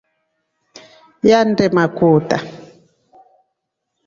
[1.29, 2.37] Yande makuta.